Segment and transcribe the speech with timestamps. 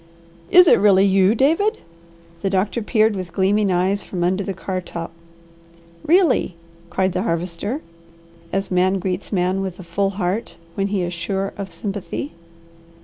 [0.49, 1.77] "Is it really you, David?"
[2.41, 5.11] the doctor peered with gleaming eyes from under the car top.
[6.03, 6.55] "Really!"
[6.89, 7.81] cried the Harvester,
[8.51, 12.31] as man greets man with a full heart when he is sure of sympathy.